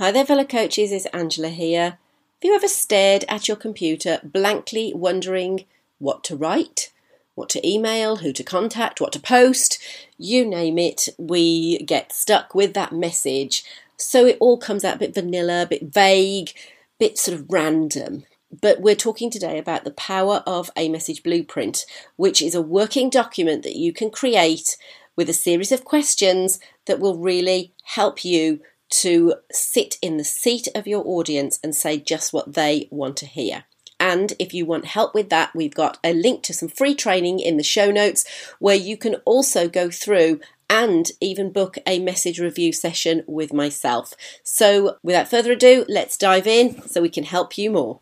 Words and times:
Hi 0.00 0.12
there, 0.12 0.24
fellow 0.24 0.44
coaches, 0.44 0.92
it's 0.92 1.06
Angela 1.06 1.48
here. 1.48 1.82
Have 1.82 2.44
you 2.44 2.54
ever 2.54 2.68
stared 2.68 3.24
at 3.28 3.48
your 3.48 3.56
computer 3.56 4.20
blankly 4.22 4.92
wondering 4.94 5.64
what 5.98 6.22
to 6.22 6.36
write, 6.36 6.92
what 7.34 7.48
to 7.48 7.68
email, 7.68 8.18
who 8.18 8.32
to 8.34 8.44
contact, 8.44 9.00
what 9.00 9.12
to 9.14 9.18
post? 9.18 9.82
You 10.16 10.46
name 10.46 10.78
it, 10.78 11.08
we 11.18 11.78
get 11.78 12.12
stuck 12.12 12.54
with 12.54 12.74
that 12.74 12.92
message. 12.92 13.64
So 13.96 14.24
it 14.24 14.36
all 14.38 14.56
comes 14.56 14.84
out 14.84 14.94
a 14.94 14.98
bit 15.00 15.14
vanilla, 15.14 15.62
a 15.62 15.66
bit 15.66 15.92
vague, 15.92 16.50
a 16.50 16.54
bit 17.00 17.18
sort 17.18 17.36
of 17.36 17.50
random. 17.50 18.22
But 18.52 18.80
we're 18.80 18.94
talking 18.94 19.32
today 19.32 19.58
about 19.58 19.82
the 19.82 19.90
power 19.90 20.44
of 20.46 20.70
a 20.76 20.88
message 20.88 21.24
blueprint, 21.24 21.86
which 22.14 22.40
is 22.40 22.54
a 22.54 22.62
working 22.62 23.10
document 23.10 23.64
that 23.64 23.74
you 23.74 23.92
can 23.92 24.12
create 24.12 24.76
with 25.16 25.28
a 25.28 25.34
series 25.34 25.72
of 25.72 25.84
questions 25.84 26.60
that 26.86 27.00
will 27.00 27.18
really 27.18 27.72
help 27.82 28.24
you 28.24 28.60
to 28.90 29.34
sit 29.50 29.98
in 30.00 30.16
the 30.16 30.24
seat 30.24 30.68
of 30.74 30.86
your 30.86 31.02
audience 31.06 31.58
and 31.62 31.74
say 31.74 31.98
just 31.98 32.32
what 32.32 32.54
they 32.54 32.88
want 32.90 33.16
to 33.18 33.26
hear. 33.26 33.64
And 34.00 34.34
if 34.38 34.54
you 34.54 34.64
want 34.64 34.86
help 34.86 35.14
with 35.14 35.28
that, 35.30 35.54
we've 35.54 35.74
got 35.74 35.98
a 36.04 36.12
link 36.12 36.42
to 36.44 36.54
some 36.54 36.68
free 36.68 36.94
training 36.94 37.40
in 37.40 37.56
the 37.56 37.64
show 37.64 37.90
notes 37.90 38.24
where 38.58 38.76
you 38.76 38.96
can 38.96 39.16
also 39.24 39.68
go 39.68 39.90
through 39.90 40.40
and 40.70 41.10
even 41.20 41.50
book 41.50 41.78
a 41.86 41.98
message 41.98 42.38
review 42.38 42.72
session 42.72 43.24
with 43.26 43.52
myself. 43.52 44.12
So, 44.44 44.98
without 45.02 45.28
further 45.28 45.52
ado, 45.52 45.84
let's 45.88 46.16
dive 46.16 46.46
in 46.46 46.86
so 46.86 47.00
we 47.00 47.08
can 47.08 47.24
help 47.24 47.58
you 47.58 47.70
more. 47.70 48.00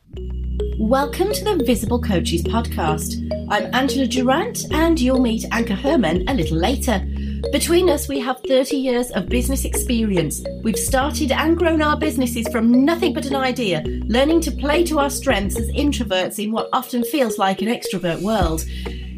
Welcome 0.79 1.33
to 1.33 1.45
the 1.45 1.65
Visible 1.65 2.01
Coaches 2.01 2.43
podcast. 2.43 3.16
I'm 3.49 3.75
Angela 3.75 4.07
Durant, 4.07 4.71
and 4.73 5.01
you'll 5.01 5.21
meet 5.21 5.45
Anca 5.51 5.77
Herman 5.77 6.29
a 6.29 6.35
little 6.35 6.59
later. 6.59 7.07
Between 7.53 7.91
us, 7.91 8.09
we 8.09 8.19
have 8.21 8.41
30 8.41 8.77
years 8.77 9.11
of 9.11 9.29
business 9.29 9.65
experience. 9.65 10.43
We've 10.63 10.79
started 10.79 11.33
and 11.33 11.57
grown 11.57 11.83
our 11.83 11.97
businesses 11.97 12.49
from 12.49 12.85
nothing 12.85 13.13
but 13.13 13.27
an 13.27 13.37
idea, 13.37 13.83
learning 14.07 14.41
to 14.43 14.51
play 14.51 14.85
to 14.85 14.99
our 14.99 15.11
strengths 15.11 15.59
as 15.59 15.69
introverts 15.71 16.43
in 16.43 16.51
what 16.51 16.69
often 16.73 17.05
feels 17.05 17.38
like 17.38 17.63
an 17.63 17.69
extrovert 17.69 18.23
world. 18.23 18.65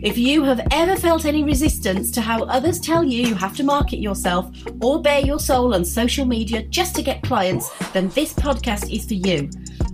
If 0.01 0.17
you 0.17 0.45
have 0.45 0.67
ever 0.71 0.97
felt 0.97 1.25
any 1.25 1.43
resistance 1.43 2.11
to 2.13 2.21
how 2.21 2.45
others 2.45 2.79
tell 2.79 3.03
you 3.03 3.27
you 3.27 3.35
have 3.35 3.57
to 3.57 3.65
market 3.65 3.99
yourself 3.99 4.51
or 4.81 5.03
bare 5.03 5.21
your 5.21 5.41
soul 5.41 5.75
on 5.75 5.85
social 5.85 6.25
media 6.25 6.63
just 6.65 6.95
to 6.97 7.03
get 7.03 7.23
clients, 7.23 7.69
then 7.93 8.09
this 8.11 8.33
podcast 8.33 8.95
is 8.95 9.07
for 9.07 9.15
you. 9.15 9.51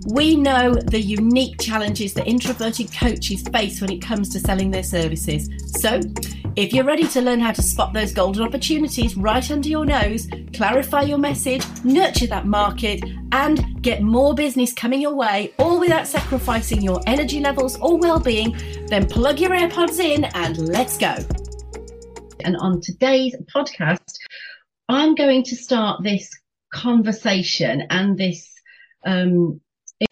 We 0.07 0.35
know 0.35 0.75
the 0.75 1.01
unique 1.01 1.59
challenges 1.59 2.13
that 2.13 2.27
introverted 2.27 2.93
coaches 2.93 3.41
face 3.51 3.81
when 3.81 3.91
it 3.91 4.01
comes 4.01 4.29
to 4.29 4.39
selling 4.39 4.69
their 4.69 4.83
services. 4.83 5.49
So, 5.79 5.99
if 6.55 6.71
you're 6.71 6.85
ready 6.85 7.05
to 7.05 7.21
learn 7.21 7.41
how 7.41 7.51
to 7.51 7.61
spot 7.61 7.91
those 7.91 8.13
golden 8.13 8.41
opportunities 8.41 9.17
right 9.17 9.51
under 9.51 9.67
your 9.67 9.85
nose, 9.85 10.27
clarify 10.53 11.01
your 11.01 11.17
message, 11.17 11.65
nurture 11.83 12.27
that 12.27 12.45
market, 12.45 13.03
and 13.33 13.81
get 13.81 14.01
more 14.01 14.33
business 14.33 14.71
coming 14.71 15.01
your 15.01 15.13
way, 15.13 15.53
all 15.59 15.79
without 15.79 16.07
sacrificing 16.07 16.81
your 16.81 17.01
energy 17.07 17.41
levels 17.41 17.77
or 17.81 17.97
well 17.97 18.19
being, 18.19 18.55
then 18.87 19.05
plug 19.05 19.39
your 19.39 19.51
AirPods 19.51 19.99
in 19.99 20.23
and 20.33 20.57
let's 20.69 20.97
go. 20.97 21.15
And 22.45 22.55
on 22.57 22.79
today's 22.79 23.35
podcast, 23.53 24.15
I'm 24.87 25.13
going 25.15 25.43
to 25.43 25.55
start 25.57 26.03
this 26.03 26.29
conversation 26.73 27.83
and 27.89 28.17
this 28.17 28.49
um, 29.05 29.59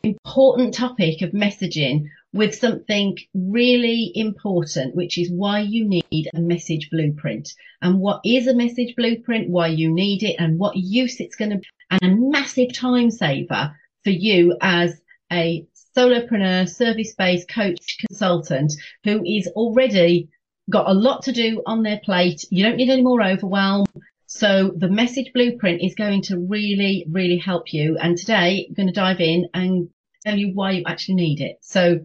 important 0.03 0.73
topic 0.73 1.21
of 1.21 1.31
messaging 1.31 2.03
with 2.33 2.55
something 2.55 3.17
really 3.33 4.11
important, 4.15 4.95
which 4.95 5.17
is 5.17 5.31
why 5.31 5.59
you 5.59 5.87
need 5.87 6.29
a 6.33 6.41
message 6.41 6.89
blueprint 6.91 7.53
and 7.81 7.99
what 7.99 8.21
is 8.25 8.47
a 8.47 8.55
message 8.55 8.95
blueprint, 8.95 9.49
why 9.49 9.67
you 9.67 9.93
need 9.93 10.23
it 10.23 10.35
and 10.39 10.57
what 10.57 10.75
use 10.75 11.19
it's 11.19 11.35
going 11.35 11.51
to 11.51 11.57
be 11.57 11.67
and 11.91 12.01
a 12.01 12.15
massive 12.15 12.73
time 12.73 13.11
saver 13.11 13.75
for 14.03 14.09
you 14.09 14.57
as 14.61 14.99
a 15.31 15.65
solopreneur, 15.95 16.67
service-based 16.67 17.47
coach 17.47 17.97
consultant 18.07 18.73
who 19.03 19.23
is 19.23 19.47
already 19.55 20.27
got 20.69 20.89
a 20.89 20.93
lot 20.93 21.21
to 21.23 21.31
do 21.31 21.61
on 21.67 21.83
their 21.83 21.99
plate. 22.03 22.45
You 22.49 22.63
don't 22.63 22.77
need 22.77 22.89
any 22.89 23.03
more 23.03 23.21
overwhelm. 23.21 23.85
So 24.25 24.71
the 24.75 24.89
message 24.89 25.31
blueprint 25.33 25.83
is 25.83 25.93
going 25.93 26.23
to 26.23 26.39
really, 26.39 27.05
really 27.11 27.37
help 27.37 27.71
you. 27.73 27.97
And 27.97 28.17
today 28.17 28.65
I'm 28.67 28.73
going 28.73 28.87
to 28.87 28.93
dive 28.93 29.19
in 29.19 29.47
and 29.53 29.89
tell 30.25 30.37
you 30.37 30.51
why 30.53 30.71
you 30.71 30.83
actually 30.87 31.15
need 31.15 31.41
it. 31.41 31.57
So 31.61 31.99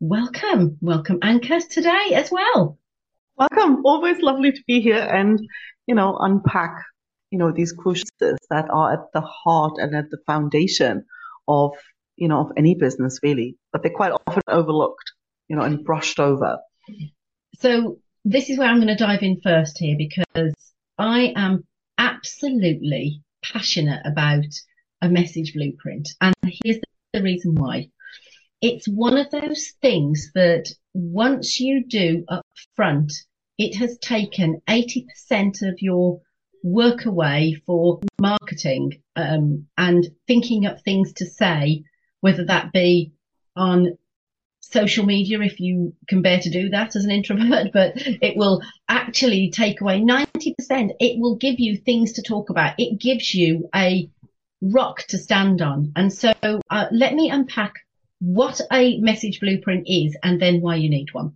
welcome, 0.00 0.78
welcome 0.80 1.20
Anca 1.20 1.68
today 1.68 2.14
as 2.14 2.30
well. 2.30 2.78
Welcome. 3.36 3.82
Always 3.84 4.20
lovely 4.20 4.50
to 4.52 4.62
be 4.66 4.80
here 4.80 4.98
and, 4.98 5.38
you 5.86 5.94
know, 5.94 6.16
unpack, 6.18 6.74
you 7.30 7.38
know, 7.38 7.52
these 7.52 7.72
crucial 7.72 8.06
that 8.18 8.66
are 8.70 8.94
at 8.94 9.12
the 9.12 9.20
heart 9.20 9.74
and 9.76 9.94
at 9.94 10.10
the 10.10 10.18
foundation 10.26 11.04
of, 11.46 11.72
you 12.16 12.28
know, 12.28 12.40
of 12.40 12.52
any 12.56 12.74
business 12.74 13.20
really, 13.22 13.56
but 13.72 13.82
they're 13.82 13.92
quite 13.92 14.12
often 14.26 14.42
overlooked, 14.48 15.12
you 15.48 15.56
know, 15.56 15.62
and 15.62 15.84
brushed 15.84 16.18
over. 16.18 16.58
So 17.58 17.98
this 18.24 18.50
is 18.50 18.58
where 18.58 18.68
I'm 18.68 18.76
going 18.76 18.88
to 18.88 18.96
dive 18.96 19.22
in 19.22 19.40
first 19.42 19.78
here 19.78 19.96
because 19.96 20.54
I 20.98 21.32
am 21.36 21.64
absolutely 21.98 23.22
passionate 23.42 24.00
about 24.04 24.46
a 25.02 25.08
message 25.08 25.54
blueprint. 25.54 26.08
And 26.20 26.34
here's 26.42 26.78
the 27.12 27.22
reason 27.22 27.54
why. 27.54 27.90
It's 28.62 28.86
one 28.86 29.16
of 29.16 29.30
those 29.30 29.72
things 29.80 30.30
that 30.34 30.70
once 30.92 31.60
you 31.60 31.84
do 31.86 32.24
up 32.28 32.46
front, 32.76 33.12
it 33.58 33.76
has 33.76 33.98
taken 33.98 34.60
80% 34.68 35.62
of 35.62 35.80
your 35.80 36.20
work 36.62 37.06
away 37.06 37.56
for 37.66 38.00
marketing 38.20 39.02
um, 39.16 39.66
and 39.78 40.06
thinking 40.26 40.66
up 40.66 40.82
things 40.82 41.14
to 41.14 41.26
say, 41.26 41.84
whether 42.20 42.44
that 42.44 42.72
be 42.72 43.12
on 43.56 43.96
social 44.60 45.04
media 45.04 45.40
if 45.40 45.58
you 45.58 45.94
can 46.06 46.22
bear 46.22 46.38
to 46.38 46.50
do 46.50 46.68
that 46.68 46.94
as 46.94 47.04
an 47.04 47.10
introvert, 47.10 47.68
but 47.72 47.92
it 47.96 48.36
will 48.36 48.62
actually 48.88 49.50
take 49.50 49.80
away 49.80 50.00
90%. 50.00 50.54
It 51.00 51.18
will 51.18 51.36
give 51.36 51.58
you 51.58 51.76
things 51.76 52.12
to 52.12 52.22
talk 52.22 52.50
about. 52.50 52.74
It 52.78 53.00
gives 53.00 53.34
you 53.34 53.68
a 53.74 54.08
rock 54.62 54.98
to 55.08 55.18
stand 55.18 55.62
on. 55.62 55.92
And 55.96 56.12
so 56.12 56.32
uh, 56.42 56.86
let 56.92 57.14
me 57.14 57.30
unpack 57.30 57.74
what 58.20 58.60
a 58.70 58.98
message 58.98 59.40
blueprint 59.40 59.84
is 59.86 60.16
and 60.22 60.40
then 60.40 60.60
why 60.60 60.76
you 60.76 60.90
need 60.90 61.12
one. 61.12 61.32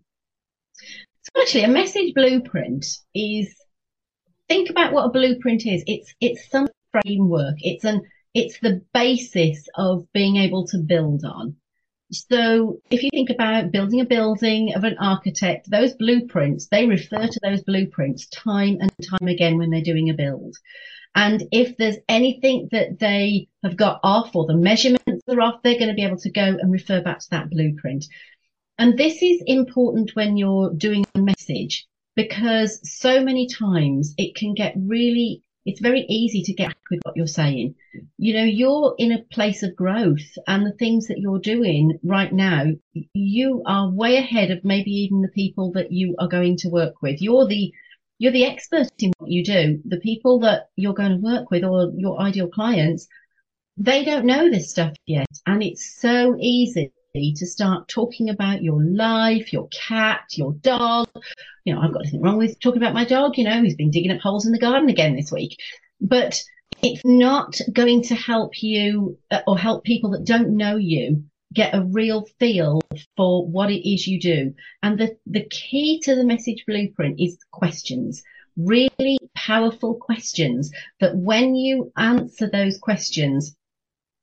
So 1.23 1.41
actually 1.41 1.65
a 1.65 1.69
message 1.69 2.15
blueprint 2.15 2.87
is 3.15 3.55
think 4.49 4.71
about 4.71 4.93
what 4.93 5.07
a 5.07 5.11
blueprint 5.11 5.67
is. 5.67 5.83
It's 5.87 6.15
it's 6.21 6.51
some 6.51 6.69
framework. 6.93 7.57
It's 7.59 7.85
an 7.85 8.03
it's 8.35 8.59
the 8.61 8.83
basis 8.93 9.67
of 9.77 10.07
being 10.13 10.37
able 10.37 10.67
to 10.69 10.79
build 10.79 11.25
on. 11.25 11.57
So 12.13 12.81
if 12.91 13.03
you 13.03 13.11
think 13.11 13.31
about 13.31 13.73
building 13.73 14.01
a 14.01 14.05
building 14.05 14.75
of 14.75 14.85
an 14.85 14.97
architect, 15.01 15.71
those 15.71 15.95
blueprints, 15.95 16.69
they 16.69 16.87
refer 16.87 17.27
to 17.27 17.41
those 17.43 17.63
blueprints 17.63 18.27
time 18.29 18.77
and 18.81 18.93
time 19.09 19.29
again 19.29 19.57
when 19.57 19.71
they're 19.71 19.83
doing 19.83 20.11
a 20.11 20.15
build. 20.15 20.55
And 21.15 21.45
if 21.53 21.77
there's 21.77 21.97
anything 22.09 22.69
that 22.73 22.99
they 22.99 23.49
have 23.63 23.77
got 23.77 24.01
off 24.03 24.35
or 24.35 24.47
the 24.47 24.57
measurements 24.57 25.14
are 25.29 25.41
off, 25.41 25.63
they're 25.63 25.79
going 25.79 25.89
to 25.89 25.95
be 25.95 26.05
able 26.05 26.19
to 26.19 26.31
go 26.31 26.43
and 26.43 26.73
refer 26.73 27.03
back 27.03 27.21
to 27.21 27.31
that 27.31 27.51
blueprint. 27.51 28.05
And 28.79 28.99
this 28.99 29.23
is 29.23 29.43
important 29.47 30.11
when 30.15 30.37
you're 30.37 30.73
doing 30.75 31.05
a 31.15 31.21
message 31.21 31.87
because 32.17 32.81
so 32.83 33.23
many 33.23 33.49
times 33.49 34.15
it 34.19 34.35
can 34.35 34.55
get 34.55 34.75
really 34.77 35.43
it's 35.67 35.81
very 35.81 36.05
easy 36.09 36.43
to 36.43 36.53
get 36.53 36.75
with 36.91 37.01
what 37.05 37.17
you're 37.17 37.27
saying. 37.27 37.75
You 38.19 38.35
know, 38.35 38.45
you're 38.45 38.95
in 38.99 39.13
a 39.13 39.23
place 39.33 39.63
of 39.63 39.75
growth 39.75 40.37
and 40.47 40.67
the 40.67 40.77
things 40.79 41.07
that 41.09 41.19
you're 41.19 41.39
doing 41.39 41.99
right 42.03 42.33
now, 42.33 42.67
you 43.15 43.63
are 43.65 43.91
way 43.91 44.17
ahead 44.17 44.51
of 44.51 44.63
maybe 44.63 44.91
even 44.91 45.23
the 45.23 45.29
people 45.29 45.73
that 45.73 45.91
you 45.91 46.17
are 46.19 46.29
going 46.29 46.59
to 46.59 46.69
work 46.69 47.01
with. 47.01 47.23
You're 47.23 47.47
the, 47.47 47.73
you're 48.19 48.33
the 48.33 48.45
expert 48.45 48.89
in 48.99 49.13
what 49.17 49.31
you 49.31 49.43
do. 49.43 49.81
The 49.87 50.01
people 50.01 50.41
that 50.41 50.69
you're 50.77 50.93
going 50.93 51.13
to 51.13 51.25
work 51.25 51.51
with 51.51 51.65
or 51.65 51.93
your 51.97 52.21
ideal 52.21 52.49
clients, 52.49 53.09
they 53.77 54.05
don't 54.05 54.27
know 54.27 54.51
this 54.51 54.71
stuff 54.71 54.95
yet. 55.07 55.27
And 55.47 55.63
it's 55.63 56.01
so 56.01 56.37
easy 56.39 56.93
to 57.15 57.47
start 57.47 57.89
talking 57.89 58.29
about 58.31 58.63
your 58.63 58.83
life, 58.83 59.53
your 59.53 59.69
cat, 59.69 60.25
your 60.33 60.53
dog. 60.55 61.09
You 61.65 61.75
know, 61.75 61.81
I've 61.81 61.93
got 61.93 62.05
nothing 62.05 62.23
wrong 62.23 62.39
with 62.39 62.59
talking 62.61 62.83
about 62.83 62.95
my 62.95 63.05
dog. 63.05 63.37
You 63.37 63.45
know, 63.45 63.63
he's 63.63 63.77
been 63.77 63.91
digging 63.91 64.11
up 64.11 64.21
holes 64.21 64.47
in 64.47 64.53
the 64.53 64.59
garden 64.59 64.89
again 64.89 65.17
this 65.17 65.31
week. 65.31 65.57
But 66.01 66.43
it's 66.83 67.03
not 67.05 67.57
going 67.73 68.03
to 68.05 68.15
help 68.15 68.63
you 68.63 69.19
uh, 69.31 69.41
or 69.47 69.59
help 69.59 69.85
people 69.85 70.11
that 70.11 70.25
don't 70.25 70.57
know 70.57 70.77
you 70.77 71.25
get 71.53 71.75
a 71.75 71.85
real 71.85 72.27
feel 72.41 72.81
for 73.17 73.47
what 73.47 73.71
it 73.71 73.89
is 73.89 74.07
you 74.07 74.21
do. 74.21 74.55
And 74.83 74.99
the, 74.99 75.17
the 75.27 75.47
key 75.51 76.01
to 76.01 76.17
the 76.17 76.25
message 76.25 76.65
blueprint 76.67 77.21
is 77.21 77.39
questions, 77.53 78.23
really 78.57 79.19
powerful 79.37 79.95
questions 79.95 80.73
that 80.99 81.17
when 81.17 81.55
you 81.55 81.93
answer 81.97 82.51
those 82.51 82.77
questions, 82.79 83.55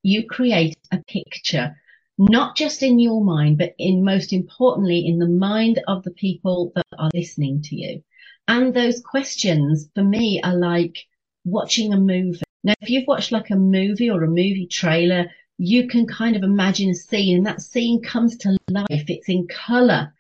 you 0.04 0.28
create 0.28 0.78
a 0.92 0.98
picture 1.08 1.76
not 2.18 2.56
just 2.56 2.84
in 2.84 3.00
your 3.00 3.24
mind, 3.24 3.58
but 3.58 3.74
in 3.80 4.04
most 4.04 4.32
importantly, 4.32 5.08
in 5.08 5.18
the 5.18 5.28
mind 5.28 5.82
of 5.88 6.04
the 6.04 6.12
people 6.12 6.72
that 6.76 6.86
are 7.00 7.10
listening 7.16 7.64
to 7.64 7.76
you. 7.76 8.04
And 8.48 8.74
those 8.74 9.02
questions 9.02 9.90
for 9.96 10.04
me 10.04 10.40
are 10.44 10.56
like 10.56 10.98
watching 11.46 11.94
a 11.94 11.98
movie. 11.98 12.44
Now, 12.64 12.76
if 12.80 12.92
you've 12.92 13.08
watched 13.08 13.32
like 13.32 13.50
a 13.50 13.56
movie 13.56 14.12
or 14.12 14.24
a 14.24 14.28
movie 14.28 14.68
trailer, 14.70 15.32
you 15.58 15.88
can 15.88 16.06
kind 16.06 16.36
of 16.36 16.44
imagine 16.44 16.92
a 16.92 16.94
scene 16.94 17.38
and 17.38 17.46
that 17.48 17.62
scene 17.62 18.04
comes 18.04 18.38
to 18.38 18.58
life. 18.70 18.86
It's 19.08 19.30
in 19.30 19.48
color. 19.48 20.14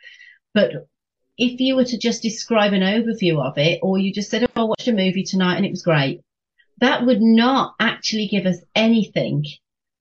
But 0.55 0.87
if 1.37 1.59
you 1.59 1.75
were 1.75 1.85
to 1.85 1.99
just 1.99 2.23
describe 2.23 2.73
an 2.73 2.81
overview 2.81 3.45
of 3.45 3.59
it, 3.59 3.79
or 3.83 3.99
you 3.99 4.11
just 4.11 4.31
said, 4.31 4.43
Oh, 4.43 4.49
I 4.55 4.63
watched 4.63 4.87
a 4.87 4.93
movie 4.93 5.23
tonight 5.23 5.57
and 5.57 5.65
it 5.65 5.71
was 5.71 5.83
great, 5.83 6.21
that 6.79 7.05
would 7.05 7.21
not 7.21 7.75
actually 7.79 8.27
give 8.27 8.47
us 8.47 8.57
anything 8.75 9.45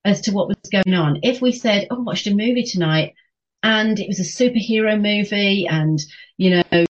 as 0.03 0.21
to 0.21 0.31
what 0.31 0.47
was 0.47 0.57
going 0.71 0.95
on. 0.95 1.19
If 1.23 1.41
we 1.41 1.51
said, 1.51 1.87
Oh, 1.89 1.97
I 1.97 1.99
watched 1.99 2.27
a 2.27 2.31
movie 2.31 2.63
tonight 2.63 3.13
and 3.63 3.99
it 3.99 4.07
was 4.07 4.19
a 4.19 4.43
superhero 4.43 4.95
movie 4.95 5.67
and, 5.67 5.99
you 6.37 6.49
know, 6.51 6.85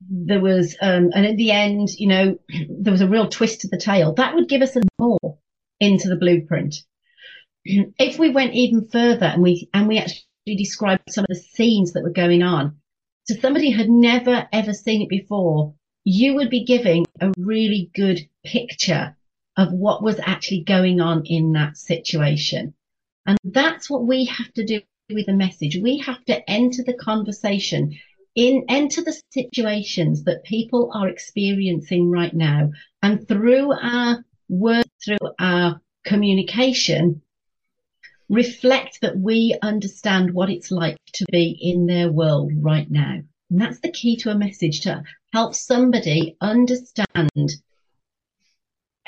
there 0.00 0.40
was, 0.40 0.76
um, 0.80 1.10
and 1.14 1.26
at 1.26 1.36
the 1.36 1.52
end, 1.52 1.88
you 1.96 2.08
know, 2.08 2.38
there 2.68 2.92
was 2.92 3.00
a 3.00 3.08
real 3.08 3.28
twist 3.28 3.62
to 3.62 3.68
the 3.68 3.78
tale. 3.78 4.14
That 4.14 4.34
would 4.34 4.48
give 4.48 4.62
us 4.62 4.76
a 4.76 4.82
more 4.98 5.38
into 5.78 6.08
the 6.08 6.16
blueprint. 6.16 6.76
If 7.64 8.18
we 8.18 8.30
went 8.30 8.54
even 8.54 8.88
further 8.88 9.26
and 9.26 9.42
we, 9.42 9.68
and 9.74 9.86
we 9.86 9.98
actually 9.98 10.56
described 10.56 11.02
some 11.10 11.24
of 11.24 11.28
the 11.28 11.34
scenes 11.34 11.92
that 11.92 12.02
were 12.02 12.10
going 12.10 12.42
on 12.42 12.76
to 13.28 13.40
somebody 13.40 13.70
who 13.70 13.78
had 13.78 13.90
never 13.90 14.48
ever 14.50 14.72
seen 14.72 15.02
it 15.02 15.08
before, 15.10 15.74
you 16.04 16.34
would 16.34 16.50
be 16.50 16.64
giving 16.64 17.06
a 17.20 17.32
really 17.36 17.90
good 17.94 18.18
picture 18.44 19.14
of 19.60 19.72
what 19.74 20.02
was 20.02 20.18
actually 20.20 20.62
going 20.62 21.02
on 21.02 21.22
in 21.26 21.52
that 21.52 21.76
situation. 21.76 22.72
And 23.26 23.36
that's 23.44 23.90
what 23.90 24.06
we 24.06 24.24
have 24.24 24.50
to 24.54 24.64
do 24.64 24.80
with 25.12 25.28
a 25.28 25.34
message. 25.34 25.76
We 25.76 25.98
have 25.98 26.24
to 26.24 26.50
enter 26.50 26.82
the 26.82 26.94
conversation 26.94 27.98
in 28.34 28.64
enter 28.70 29.02
the 29.02 29.20
situations 29.34 30.24
that 30.24 30.44
people 30.44 30.90
are 30.94 31.08
experiencing 31.08 32.08
right 32.10 32.32
now 32.32 32.70
and 33.02 33.28
through 33.28 33.72
our 33.72 34.24
words 34.48 34.88
through 35.04 35.28
our 35.38 35.80
communication 36.04 37.20
reflect 38.28 39.00
that 39.02 39.18
we 39.18 39.58
understand 39.62 40.32
what 40.32 40.48
it's 40.48 40.70
like 40.70 40.96
to 41.12 41.26
be 41.32 41.58
in 41.60 41.86
their 41.86 42.10
world 42.10 42.52
right 42.54 42.88
now 42.88 43.18
and 43.50 43.60
that's 43.60 43.80
the 43.80 43.90
key 43.90 44.16
to 44.16 44.30
a 44.30 44.38
message 44.38 44.80
to 44.82 45.02
help 45.32 45.52
somebody 45.56 46.36
understand 46.40 47.50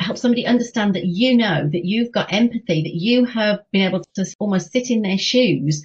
help 0.03 0.19
somebody 0.19 0.47
understand 0.47 0.95
that 0.95 1.07
you 1.07 1.37
know 1.37 1.69
that 1.73 1.85
you've 1.85 2.13
got 2.13 2.33
empathy 2.33 2.83
that 2.83 2.95
you 2.95 3.25
have 3.25 3.61
been 3.73 3.83
able 3.83 4.05
to 4.15 4.27
almost 4.39 4.73
sit 4.73 4.91
in 4.91 5.03
their 5.03 5.19
shoes 5.19 5.83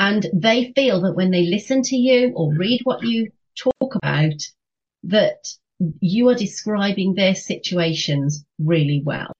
and 0.00 0.26
they 0.32 0.72
feel 0.74 1.02
that 1.02 1.14
when 1.14 1.30
they 1.30 1.42
listen 1.42 1.82
to 1.82 1.96
you 1.96 2.32
or 2.34 2.54
read 2.54 2.80
what 2.84 3.04
you 3.04 3.30
talk 3.54 3.94
about, 3.94 4.42
that 5.04 5.46
you 6.00 6.26
are 6.30 6.34
describing 6.34 7.14
their 7.14 7.34
situations 7.34 8.42
really 8.58 9.02
well. 9.04 9.30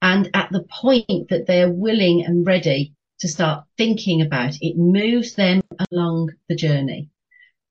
And 0.00 0.30
at 0.32 0.50
the 0.52 0.62
point 0.70 1.30
that 1.30 1.46
they're 1.48 1.70
willing 1.70 2.24
and 2.24 2.46
ready 2.46 2.94
to 3.20 3.28
start 3.28 3.64
thinking 3.76 4.22
about 4.22 4.54
it, 4.60 4.76
moves 4.76 5.34
them 5.34 5.62
along 5.90 6.30
the 6.48 6.54
journey. 6.54 7.10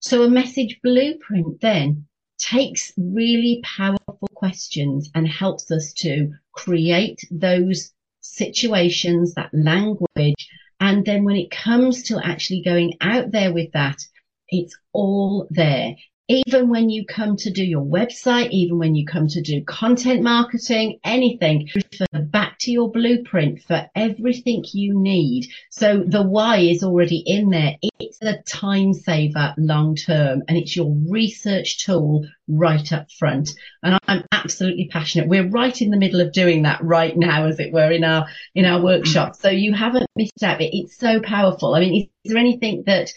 So 0.01 0.23
a 0.23 0.29
message 0.29 0.79
blueprint 0.83 1.61
then 1.61 2.07
takes 2.43 2.91
really 2.97 3.61
powerful 3.63 4.29
questions 4.33 5.09
and 5.15 5.27
helps 5.27 5.71
us 5.71 5.93
to 5.93 6.31
create 6.53 7.19
those 7.31 7.91
situations, 8.21 9.33
that 9.33 9.49
language 9.53 10.47
and 10.83 11.05
then 11.05 11.23
when 11.23 11.37
it 11.37 11.49
comes 11.49 12.03
to 12.03 12.19
actually 12.21 12.61
going 12.61 12.97
out 12.99 13.31
there 13.31 13.53
with 13.53 13.71
that, 13.71 14.05
it's 14.49 14.77
all 14.91 15.47
there. 15.49 15.95
Even 16.29 16.69
when 16.69 16.89
you 16.89 17.05
come 17.05 17.35
to 17.35 17.51
do 17.51 17.65
your 17.65 17.83
website, 17.83 18.49
even 18.51 18.79
when 18.79 18.95
you 18.95 19.05
come 19.05 19.27
to 19.27 19.41
do 19.41 19.61
content 19.65 20.21
marketing, 20.21 20.99
anything, 21.03 21.69
refer 21.75 22.23
back 22.23 22.57
to 22.59 22.71
your 22.71 22.89
blueprint 22.89 23.61
for 23.61 23.89
everything 23.93 24.63
you 24.71 24.97
need. 24.97 25.49
So 25.69 26.01
the 26.07 26.23
why 26.23 26.59
is 26.59 26.81
already 26.81 27.23
in 27.25 27.49
there. 27.49 27.75
It's 27.99 28.19
a 28.21 28.41
time 28.43 28.93
saver 28.93 29.53
long 29.57 29.95
term 29.95 30.43
and 30.47 30.57
it's 30.57 30.75
your 30.77 30.95
research 31.09 31.83
tool 31.83 32.25
right 32.47 32.93
up 32.93 33.11
front. 33.11 33.49
And 33.83 33.99
I'm 34.07 34.23
absolutely 34.31 34.87
passionate. 34.91 35.27
We're 35.27 35.49
right 35.49 35.81
in 35.81 35.91
the 35.91 35.97
middle 35.97 36.21
of 36.21 36.31
doing 36.31 36.63
that 36.63 36.81
right 36.81 37.17
now, 37.17 37.47
as 37.47 37.59
it 37.59 37.73
were, 37.73 37.91
in 37.91 38.05
our, 38.05 38.27
in 38.55 38.63
our 38.63 38.81
workshop. 38.81 39.35
So 39.35 39.49
you 39.49 39.73
haven't 39.73 40.09
missed 40.15 40.41
out. 40.41 40.61
It's 40.61 40.97
so 40.97 41.19
powerful. 41.19 41.75
I 41.75 41.81
mean, 41.81 42.09
is 42.23 42.31
there 42.31 42.39
anything 42.39 42.83
that, 42.85 43.09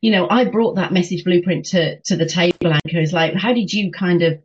you 0.00 0.10
know, 0.10 0.26
I 0.28 0.44
brought 0.44 0.76
that 0.76 0.92
message 0.92 1.24
blueprint 1.24 1.66
to, 1.66 2.00
to 2.02 2.16
the 2.16 2.26
table 2.26 2.72
Anca 2.72 3.02
is 3.02 3.12
like, 3.12 3.34
how 3.34 3.52
did 3.52 3.72
you 3.72 3.92
kind 3.92 4.22
of 4.22 4.40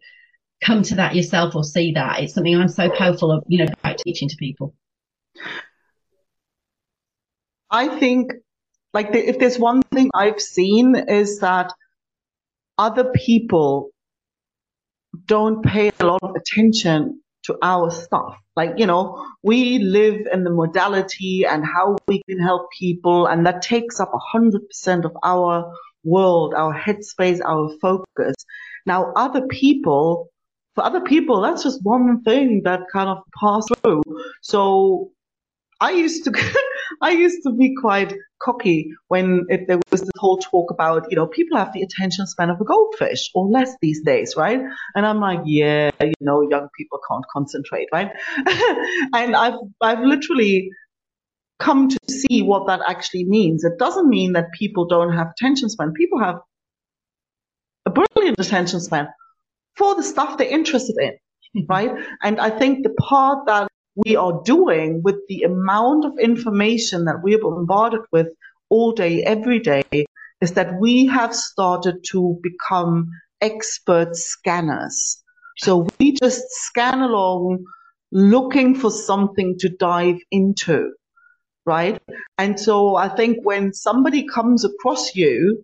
come 0.63 0.83
to 0.83 0.95
that 0.95 1.15
yourself 1.15 1.55
or 1.55 1.63
see 1.63 1.93
that? 1.93 2.21
It's 2.21 2.33
something 2.33 2.55
I'm 2.55 2.67
so 2.67 2.89
powerful 2.89 3.31
of, 3.31 3.43
you 3.47 3.59
know, 3.59 3.71
about 3.71 3.97
teaching 3.99 4.27
to 4.29 4.35
people. 4.37 4.75
I 7.69 7.99
think 7.99 8.33
like 8.93 9.11
the, 9.11 9.27
if 9.27 9.39
there's 9.39 9.59
one 9.59 9.81
thing 9.81 10.09
I've 10.13 10.41
seen 10.41 10.95
is 10.95 11.39
that 11.39 11.71
other 12.77 13.11
people 13.13 13.89
don't 15.25 15.63
pay 15.63 15.91
a 15.99 16.05
lot 16.05 16.21
of 16.21 16.35
attention 16.35 17.21
to 17.45 17.57
our 17.61 17.91
stuff. 17.91 18.37
Like, 18.55 18.73
you 18.77 18.85
know, 18.85 19.25
we 19.43 19.79
live 19.79 20.21
in 20.31 20.43
the 20.43 20.49
modality 20.49 21.45
and 21.45 21.65
how 21.65 21.97
we 22.07 22.21
can 22.29 22.39
help 22.39 22.67
people, 22.77 23.27
and 23.27 23.45
that 23.45 23.61
takes 23.61 23.99
up 23.99 24.11
100% 24.33 25.05
of 25.05 25.11
our 25.23 25.73
world, 26.03 26.53
our 26.53 26.73
headspace, 26.73 27.39
our 27.43 27.69
focus. 27.81 28.35
Now, 28.85 29.11
other 29.15 29.47
people, 29.47 30.29
for 30.75 30.83
other 30.83 31.01
people, 31.01 31.41
that's 31.41 31.63
just 31.63 31.79
one 31.83 32.21
thing 32.23 32.61
that 32.63 32.81
kind 32.91 33.09
of 33.09 33.17
pass 33.39 33.65
through. 33.81 34.03
So 34.41 35.11
I 35.81 35.91
used 35.91 36.23
to, 36.25 36.31
I 37.01 37.11
used 37.11 37.43
to 37.43 37.51
be 37.51 37.73
quite 37.81 38.13
cocky 38.45 38.91
when 39.07 39.45
it, 39.49 39.61
there 39.67 39.79
was 39.91 40.01
this 40.01 40.09
whole 40.17 40.37
talk 40.37 40.71
about, 40.71 41.05
you 41.09 41.15
know, 41.15 41.27
people 41.27 41.57
have 41.57 41.73
the 41.73 41.81
attention 41.81 42.27
span 42.27 42.49
of 42.49 42.61
a 42.61 42.65
goldfish 42.65 43.29
or 43.33 43.47
less 43.47 43.73
these 43.81 44.01
days, 44.03 44.35
right? 44.37 44.61
And 44.95 45.05
I'm 45.05 45.19
like, 45.19 45.39
yeah, 45.45 45.89
you 45.99 46.13
know, 46.21 46.47
young 46.49 46.67
people 46.77 46.99
can't 47.09 47.25
concentrate, 47.33 47.87
right? 47.91 48.11
and 49.13 49.35
I've, 49.35 49.59
I've 49.81 50.01
literally 50.01 50.69
come 51.59 51.89
to 51.89 51.97
see 52.07 52.41
what 52.41 52.67
that 52.67 52.81
actually 52.87 53.25
means. 53.25 53.63
It 53.63 53.79
doesn't 53.79 54.07
mean 54.07 54.33
that 54.33 54.51
people 54.57 54.87
don't 54.87 55.13
have 55.13 55.27
attention 55.37 55.69
span. 55.69 55.93
People 55.93 56.19
have 56.19 56.35
a 57.85 57.89
brilliant 57.89 58.39
attention 58.39 58.79
span 58.79 59.07
for 59.75 59.95
the 59.95 60.03
stuff 60.03 60.37
they're 60.37 60.47
interested 60.47 60.95
in, 60.99 61.65
right? 61.69 61.91
And 62.21 62.39
I 62.39 62.49
think 62.49 62.83
the 62.83 62.93
part 62.93 63.47
that 63.47 63.67
we 63.95 64.15
are 64.15 64.41
doing 64.43 65.01
with 65.03 65.15
the 65.27 65.43
amount 65.43 66.05
of 66.05 66.19
information 66.19 67.05
that 67.05 67.23
we 67.23 67.35
are 67.35 67.39
bombarded 67.39 68.01
with 68.11 68.27
all 68.69 68.91
day, 68.91 69.23
every 69.23 69.59
day, 69.59 69.83
is 70.41 70.53
that 70.53 70.79
we 70.79 71.05
have 71.07 71.33
started 71.33 72.03
to 72.11 72.39
become 72.43 73.09
expert 73.41 74.15
scanners. 74.15 75.21
So 75.57 75.87
we 75.99 76.13
just 76.13 76.43
scan 76.49 77.01
along 77.01 77.63
looking 78.11 78.75
for 78.75 78.91
something 78.91 79.55
to 79.59 79.69
dive 79.69 80.19
into, 80.31 80.91
right? 81.65 82.01
And 82.37 82.59
so 82.59 82.95
I 82.95 83.09
think 83.09 83.37
when 83.43 83.73
somebody 83.73 84.27
comes 84.27 84.65
across 84.65 85.15
you 85.15 85.63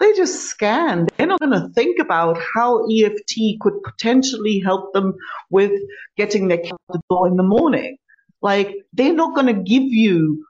they 0.00 0.12
just 0.12 0.46
scan. 0.46 1.07
They're 1.28 1.36
not 1.36 1.50
going 1.50 1.68
to 1.68 1.74
think 1.74 1.98
about 1.98 2.38
how 2.54 2.86
EFT 2.88 3.60
could 3.60 3.82
potentially 3.82 4.60
help 4.60 4.92
them 4.92 5.14
with 5.50 5.72
getting 6.16 6.48
their 6.48 6.58
out 6.58 6.80
the 6.88 7.00
door 7.10 7.28
in 7.28 7.36
the 7.36 7.42
morning. 7.42 7.98
Like 8.40 8.74
they're 8.92 9.14
not 9.14 9.34
going 9.34 9.46
to 9.46 9.62
give 9.62 9.82
you 9.82 10.46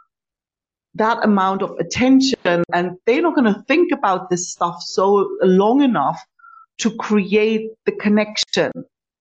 that 0.95 1.25
amount 1.25 1.63
of 1.63 1.79
attention 1.79 2.63
and 2.73 2.97
they're 3.07 3.23
not 3.23 3.35
going 3.35 3.53
to 3.53 3.63
think 3.67 3.93
about 3.93 4.31
this 4.31 4.51
stuff 4.51 4.77
so 4.83 5.29
long 5.43 5.83
enough 5.83 6.21
to 6.79 6.95
create 6.97 7.71
the 7.87 7.93
connection 7.93 8.71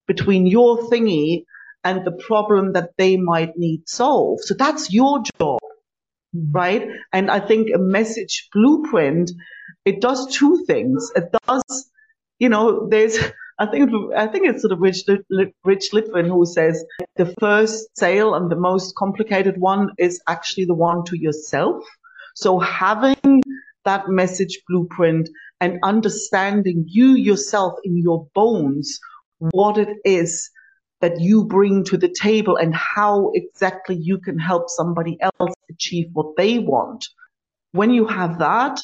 between 0.07 0.45
your 0.45 0.89
thingy 0.89 1.43
and 1.83 2.05
the 2.05 2.11
problem 2.11 2.73
that 2.73 2.91
they 2.97 3.17
might 3.17 3.57
need 3.57 3.87
solved. 3.87 4.43
So 4.43 4.53
that's 4.53 4.91
your 4.91 5.23
job, 5.39 5.59
mm-hmm. 6.35 6.51
right? 6.51 6.87
And 7.11 7.31
I 7.31 7.39
think 7.39 7.69
a 7.73 7.79
message 7.79 8.47
blueprint 8.53 9.31
it 9.87 10.01
does 10.01 10.27
two 10.35 10.65
things. 10.67 11.09
It 11.15 11.31
does, 11.47 11.89
you 12.39 12.49
know, 12.49 12.89
there's, 12.89 13.17
I 13.57 13.67
think, 13.67 13.89
I 14.15 14.27
think 14.27 14.45
it's 14.45 14.61
sort 14.61 14.73
of 14.73 14.81
Rich, 14.81 15.05
Rich 15.63 15.91
Litvin 15.93 16.27
who 16.27 16.45
says 16.45 16.83
the 17.15 17.33
first 17.39 17.87
sale 17.97 18.35
and 18.35 18.51
the 18.51 18.57
most 18.57 18.95
complicated 18.95 19.57
one 19.57 19.91
is 19.97 20.21
actually 20.27 20.65
the 20.65 20.73
one 20.73 21.05
to 21.05 21.17
yourself. 21.17 21.81
So 22.35 22.59
having 22.59 23.41
that 23.85 24.09
message 24.09 24.59
blueprint 24.67 25.29
and 25.61 25.79
understanding 25.83 26.83
you 26.85 27.11
yourself 27.11 27.79
in 27.85 27.97
your 27.97 28.27
bones, 28.35 28.99
what 29.39 29.77
it 29.77 29.95
is 30.03 30.51
that 30.99 31.21
you 31.21 31.45
bring 31.45 31.85
to 31.85 31.95
the 31.95 32.13
table 32.21 32.57
and 32.57 32.75
how 32.75 33.31
exactly 33.35 33.95
you 33.95 34.17
can 34.17 34.37
help 34.37 34.67
somebody 34.67 35.17
else 35.21 35.53
achieve 35.69 36.07
what 36.11 36.35
they 36.35 36.59
want. 36.59 37.07
When 37.71 37.91
you 37.91 38.05
have 38.07 38.39
that, 38.39 38.81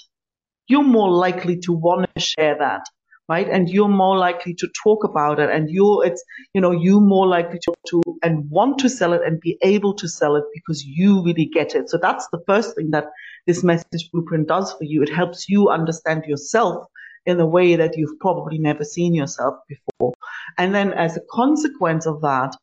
you're 0.68 0.84
more 0.84 1.12
likely 1.12 1.58
to 1.60 1.74
want 1.74 2.10
to 2.16 2.22
share 2.22 2.56
that, 2.60 2.86
right? 3.28 3.48
And 3.50 3.70
you're 3.70 3.88
more 3.88 4.18
likely 4.18 4.54
to 4.56 4.70
talk 4.84 5.04
about 5.04 5.40
it 5.40 5.50
and 5.50 5.70
you're, 5.70 6.06
it's, 6.06 6.24
you 6.54 6.62
know, 6.62 6.72
you 6.72 7.00
more 7.00 7.28
likely 7.28 7.60
to, 7.60 7.74
to 7.90 8.02
and 8.22 8.50
want 8.50 8.80
to 8.80 8.90
sell 8.90 9.14
it 9.14 9.22
and 9.26 9.40
be 9.40 9.58
able 9.62 9.94
to 9.96 10.08
sell 10.08 10.36
it 10.36 10.44
because 10.54 10.84
you 10.86 11.24
really 11.24 11.50
get 11.54 11.76
it. 11.76 11.90
So 11.90 11.98
that's 12.02 12.28
the 12.32 12.42
first 12.48 12.76
thing 12.76 12.92
that 12.92 13.06
this 13.46 13.64
message 13.64 14.10
blueprint 14.12 14.48
does 14.48 14.72
for 14.74 14.84
you. 14.84 15.04
It 15.04 15.14
helps 15.14 15.50
you 15.50 15.70
understand 15.70 16.24
yourself 16.26 16.86
in 17.26 17.40
a 17.40 17.46
way 17.46 17.76
that 17.76 17.98
you've 17.98 18.20
probably 18.20 18.58
never 18.58 18.84
seen 18.84 19.14
yourself 19.14 19.56
before. 19.68 20.14
And 20.58 20.74
then 20.74 20.94
as 20.94 21.18
a 21.18 21.22
consequence 21.32 22.06
of 22.06 22.22
that, 22.22 22.56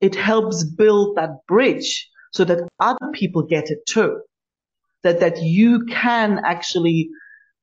it 0.00 0.14
helps 0.14 0.64
build 0.64 1.16
that 1.16 1.46
bridge 1.46 2.10
so 2.32 2.44
that 2.44 2.68
other 2.80 3.10
people 3.12 3.42
get 3.42 3.70
it 3.70 3.78
too. 3.86 4.20
That, 5.02 5.20
that 5.20 5.42
you 5.42 5.84
can 5.84 6.40
actually 6.44 7.10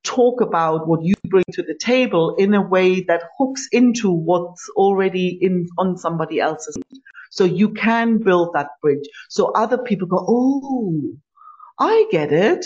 talk 0.03 0.41
about 0.41 0.88
what 0.88 1.03
you 1.03 1.13
bring 1.27 1.43
to 1.53 1.62
the 1.63 1.77
table 1.79 2.36
in 2.38 2.53
a 2.53 2.62
way 2.62 3.01
that 3.01 3.24
hooks 3.38 3.67
into 3.72 4.12
what's 4.12 4.70
already 4.75 5.38
in 5.41 5.67
on 5.77 5.98
somebody 5.98 6.39
else's. 6.39 6.77
So 7.29 7.43
you 7.46 7.70
can 7.70 8.17
build 8.17 8.51
that 8.53 8.67
bridge. 8.81 9.08
So 9.29 9.51
other 9.51 9.77
people 9.77 10.08
go, 10.08 10.25
Oh, 10.27 11.13
I 11.79 12.08
get 12.12 12.31
it. 12.31 12.65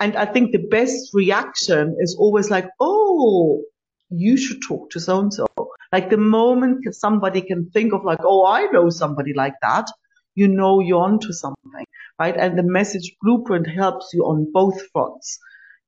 And 0.00 0.16
I 0.16 0.26
think 0.26 0.52
the 0.52 0.66
best 0.70 1.10
reaction 1.14 1.96
is 2.00 2.16
always 2.18 2.50
like, 2.50 2.68
Oh, 2.80 3.62
you 4.10 4.36
should 4.36 4.60
talk 4.66 4.90
to 4.90 5.00
so 5.00 5.20
and 5.20 5.32
so. 5.32 5.46
Like 5.92 6.10
the 6.10 6.16
moment 6.16 6.84
somebody 6.94 7.42
can 7.42 7.70
think 7.70 7.92
of 7.92 8.04
like, 8.04 8.20
Oh, 8.22 8.44
I 8.46 8.66
know 8.66 8.90
somebody 8.90 9.32
like 9.34 9.54
that. 9.62 9.86
You 10.34 10.48
know 10.48 10.80
you're 10.80 11.02
onto 11.02 11.32
something, 11.32 11.84
right? 12.18 12.36
And 12.36 12.58
the 12.58 12.62
message 12.62 13.14
blueprint 13.22 13.66
helps 13.68 14.10
you 14.12 14.22
on 14.24 14.50
both 14.52 14.80
fronts 14.92 15.38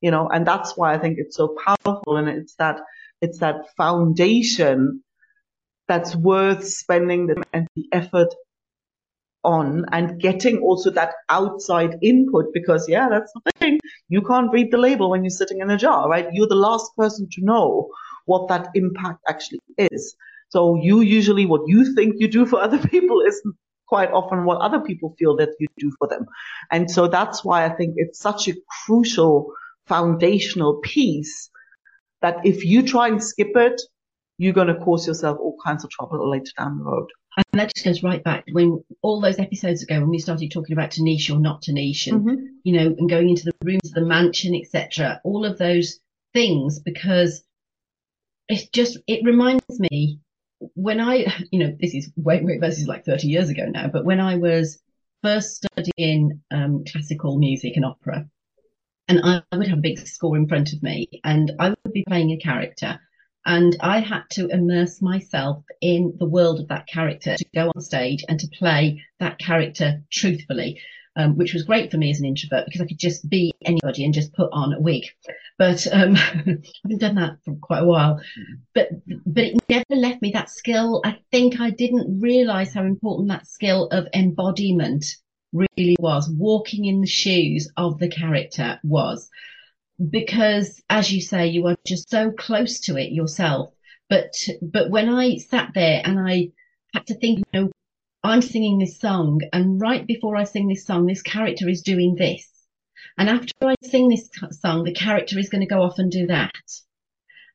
you 0.03 0.11
know, 0.11 0.29
and 0.29 0.47
that's 0.47 0.77
why 0.77 0.93
I 0.93 0.99
think 0.99 1.17
it's 1.19 1.37
so 1.37 1.57
powerful. 1.65 2.17
And 2.17 2.29
it's 2.29 2.55
that, 2.57 2.81
it's 3.23 3.39
that 3.39 3.57
foundation 3.77 5.03
that's 5.89 6.15
worth 6.15 6.67
spending 6.67 7.29
the, 7.29 7.43
and 7.53 7.67
the 7.77 7.87
effort 7.93 8.35
on 9.45 9.85
and 9.91 10.21
getting 10.21 10.59
also 10.59 10.91
that 10.91 11.15
outside 11.29 11.97
input 12.03 12.47
because 12.53 12.89
yeah, 12.89 13.09
that's 13.09 13.33
the 13.33 13.53
thing. 13.59 13.79
You 14.09 14.23
can't 14.23 14.53
read 14.53 14.71
the 14.71 14.79
label 14.79 15.11
when 15.11 15.25
you're 15.25 15.31
sitting 15.31 15.61
in 15.61 15.71
a 15.71 15.77
jar, 15.77 16.09
right? 16.09 16.29
You're 16.33 16.49
the 16.49 16.55
last 16.55 16.91
person 16.97 17.29
to 17.33 17.45
know 17.45 17.89
what 18.27 18.49
that 18.49 18.69
impact 18.75 19.21
actually 19.29 19.61
is. 19.79 20.15
So 20.49 20.77
you 20.81 21.01
usually, 21.01 21.47
what 21.47 21.63
you 21.67 21.95
think 21.95 22.17
you 22.19 22.29
do 22.29 22.45
for 22.47 22.61
other 22.61 22.79
people 22.89 23.21
isn't 23.27 23.55
quite 23.89 24.11
often 24.11 24.45
what 24.45 24.61
other 24.61 24.81
people 24.81 25.15
feel 25.19 25.37
that 25.37 25.51
you 25.59 25.67
do 25.79 25.93
for 25.99 26.09
them. 26.09 26.25
And 26.71 26.91
so 26.91 27.09
that's 27.09 27.45
why 27.45 27.65
I 27.65 27.71
think 27.71 27.95
it's 27.97 28.19
such 28.19 28.49
a 28.49 28.55
crucial 28.87 29.53
foundational 29.87 30.81
piece 30.83 31.51
that 32.21 32.37
if 32.45 32.65
you 32.65 32.83
try 32.83 33.09
and 33.09 33.23
skip 33.23 33.53
it, 33.57 33.81
you're 34.39 34.53
going 34.53 34.69
to 34.69 34.77
cause 34.77 35.07
yourself 35.07 35.39
all 35.41 35.57
kinds 35.65 35.85
of 35.85 35.91
trouble 35.91 36.29
later 36.31 36.51
down 36.59 36.79
the 36.79 36.85
road. 36.85 37.09
And 37.37 37.61
that 37.61 37.73
just 37.75 37.85
goes 37.85 38.03
right 38.03 38.23
back 38.23 38.45
when 38.53 38.83
all 39.01 39.21
those 39.21 39.39
episodes 39.39 39.83
ago 39.83 40.01
when 40.01 40.11
we 40.11 40.19
started 40.19 40.51
talking 40.51 40.75
about 40.75 40.91
to 40.93 41.03
niche 41.03 41.31
or 41.31 41.39
not 41.39 41.63
to 41.63 41.73
niche 41.73 42.07
and 42.07 42.21
mm-hmm. 42.21 42.45
you 42.63 42.75
know 42.75 42.95
and 42.99 43.09
going 43.09 43.31
into 43.31 43.45
the 43.45 43.55
rooms 43.65 43.87
of 43.87 43.95
the 43.95 44.03
mansion 44.03 44.55
etc 44.55 45.19
all 45.25 45.47
of 45.47 45.57
those 45.57 45.99
things 46.35 46.79
because 46.81 47.43
it 48.49 48.71
just 48.73 48.99
it 49.07 49.25
reminds 49.25 49.65
me 49.81 50.21
when 50.75 51.01
I 51.01 51.35
you 51.51 51.59
know 51.59 51.75
this 51.81 51.95
is 51.95 52.11
this 52.17 52.79
is 52.79 52.87
like 52.87 53.07
30 53.07 53.29
years 53.29 53.49
ago 53.49 53.65
now 53.65 53.89
but 53.89 54.05
when 54.05 54.21
I 54.21 54.37
was 54.37 54.79
first 55.23 55.65
studying 55.65 56.43
um, 56.51 56.85
classical 56.87 57.39
music 57.39 57.77
and 57.77 57.85
opera 57.87 58.29
and 59.09 59.21
I 59.25 59.43
would 59.57 59.69
have 59.69 59.79
a 59.79 59.83
big 59.83 60.07
score 60.07 60.37
in 60.37 60.49
front 60.49 60.73
of 60.73 60.83
me 60.83 61.09
and 61.25 61.53
I 61.59 61.71
would 61.71 61.93
be 61.93 62.05
playing 62.09 62.31
a 62.31 62.39
character 62.39 63.01
and 63.45 63.77
I 63.81 64.01
had 64.01 64.23
to 64.33 64.49
immerse 64.49 65.03
myself 65.03 65.65
in 65.81 66.15
the 66.19 66.29
world 66.29 66.61
of 66.61 66.69
that 66.69 66.87
character 66.87 67.37
to 67.37 67.45
go 67.55 67.73
on 67.75 67.83
stage 67.83 68.25
and 68.29 68.39
to 68.39 68.47
play 68.57 69.03
that 69.19 69.39
character 69.39 70.03
truthfully, 70.13 70.81
um, 71.17 71.37
which 71.37 71.53
was 71.53 71.65
great 71.65 71.91
for 71.91 71.99
me 71.99 72.11
as 72.11 72.21
an 72.21 72.27
introvert 72.27 72.67
because 72.67 72.81
I 72.81 72.87
could 72.87 73.01
just 73.01 73.29
be 73.29 73.53
anybody 73.65 74.05
and 74.05 74.15
just 74.15 74.33
put 74.35 74.49
on 74.53 74.73
a 74.73 74.81
wig. 74.81 75.05
But 75.59 75.87
um, 75.93 76.15
I 76.17 76.21
haven't 76.85 77.01
done 77.01 77.17
that 77.17 77.39
for 77.45 77.57
quite 77.57 77.83
a 77.83 77.87
while. 77.87 78.21
But 78.75 78.91
but 79.27 79.45
it 79.45 79.61
never 79.69 80.01
left 80.01 80.23
me 80.23 80.31
that 80.33 80.51
skill. 80.51 81.01
I 81.05 81.19
think 81.33 81.61
I 81.61 81.71
didn't 81.71 82.21
realize 82.21 82.73
how 82.73 82.85
important 82.85 83.29
that 83.29 83.49
skill 83.49 83.89
of 83.89 84.07
embodiment 84.15 85.05
really 85.53 85.97
was. 85.99 86.31
Walking 86.31 86.85
in 86.85 87.01
the 87.01 87.07
shoes 87.07 87.71
of 87.77 87.99
the 87.99 88.09
character 88.09 88.81
was. 88.83 89.29
Because 90.11 90.83
as 90.89 91.13
you 91.13 91.21
say, 91.21 91.47
you 91.47 91.67
are 91.67 91.77
just 91.87 92.11
so 92.11 92.31
close 92.31 92.81
to 92.81 92.97
it 92.97 93.13
yourself. 93.13 93.73
But, 94.09 94.35
but 94.61 94.91
when 94.91 95.09
I 95.09 95.37
sat 95.37 95.73
there 95.75 96.03
and 96.05 96.19
I 96.19 96.49
had 96.95 97.07
to 97.07 97.15
think, 97.15 97.39
you 97.39 97.61
know, 97.61 97.71
I'm 98.25 98.43
singing 98.43 98.79
this 98.79 98.99
song 98.99 99.41
and 99.53 99.81
right 99.81 100.07
before 100.07 100.37
I 100.37 100.45
sing 100.45 100.69
this 100.69 100.87
song, 100.87 101.07
this 101.07 101.23
character 101.23 101.69
is 101.69 101.83
doing 101.83 102.15
this. 102.15 102.49
And 103.19 103.29
after 103.29 103.53
I 103.63 103.75
sing 103.83 104.09
this 104.09 104.29
song, 104.51 104.85
the 104.85 104.95
character 104.95 105.39
is 105.39 105.49
going 105.49 105.61
to 105.61 105.75
go 105.75 105.83
off 105.83 105.99
and 105.99 106.11
do 106.11 106.27
that. 106.29 106.53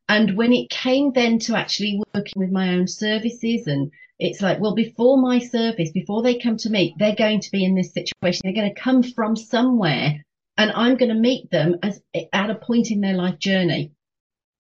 And 0.10 0.38
when 0.38 0.54
it 0.54 0.70
came 0.70 1.12
then 1.14 1.40
to 1.40 1.56
actually 1.56 2.02
working 2.14 2.40
with 2.40 2.52
my 2.52 2.74
own 2.74 2.88
services 2.88 3.68
and 3.68 3.92
it's 4.20 4.42
like, 4.42 4.60
well, 4.60 4.74
before 4.74 5.18
my 5.18 5.40
service, 5.40 5.92
before 5.92 6.24
they 6.24 6.40
come 6.40 6.58
to 6.58 6.70
me, 6.70 6.96
they're 6.98 7.16
going 7.16 7.40
to 7.42 7.52
be 7.52 7.64
in 7.64 7.76
this 7.76 7.94
situation. 7.94 8.42
They're 8.44 8.54
going 8.54 8.74
to 8.74 8.82
come 8.82 9.04
from 9.04 9.36
somewhere 9.36 10.24
and 10.58 10.72
I'm 10.72 10.98
going 10.98 11.10
to 11.10 11.16
meet 11.16 11.52
them 11.52 11.76
as 11.84 12.02
at 12.34 12.50
a 12.50 12.56
point 12.56 12.90
in 12.90 13.02
their 13.02 13.14
life 13.14 13.38
journey. 13.38 13.92